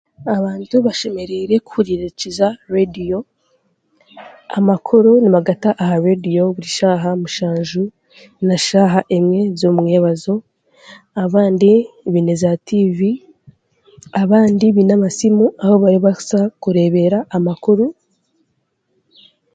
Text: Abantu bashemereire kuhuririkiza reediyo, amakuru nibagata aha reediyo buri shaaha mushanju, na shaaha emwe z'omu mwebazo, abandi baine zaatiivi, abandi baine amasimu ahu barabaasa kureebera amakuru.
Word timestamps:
Abantu 0.35 0.75
bashemereire 0.85 1.55
kuhuririkiza 1.65 2.47
reediyo, 2.73 3.19
amakuru 4.57 5.09
nibagata 5.21 5.69
aha 5.81 5.95
reediyo 6.03 6.43
buri 6.55 6.69
shaaha 6.77 7.09
mushanju, 7.21 7.83
na 8.47 8.55
shaaha 8.67 8.99
emwe 9.17 9.39
z'omu 9.59 9.81
mwebazo, 9.85 10.35
abandi 11.23 11.71
baine 12.11 12.33
zaatiivi, 12.41 13.11
abandi 14.21 14.65
baine 14.75 14.91
amasimu 14.97 15.45
ahu 15.63 15.75
barabaasa 15.83 16.39
kureebera 16.61 17.19
amakuru. 17.37 17.85